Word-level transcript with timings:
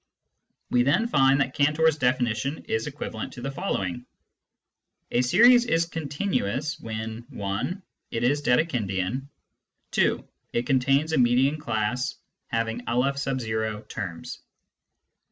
We 0.71 0.81
then 0.81 1.07
find 1.07 1.39
that 1.41 1.53
Cantor's 1.53 1.95
definition 1.99 2.65
is 2.65 2.87
equivalent 2.87 3.33
to 3.33 3.41
the 3.43 3.51
following:— 3.51 4.07
A 5.11 5.21
series 5.21 5.63
is" 5.65 5.85
continuous" 5.85 6.79
when 6.79 7.27
(i) 7.31 7.73
it 8.09 8.23
is 8.23 8.41
Dedekindian, 8.41 9.27
(2) 9.91 10.27
it 10.53 10.65
contains 10.65 11.13
a 11.13 11.19
median 11.19 11.59
class 11.59 12.15
having 12.47 12.81
N 12.89 13.83
terms. 13.89 14.39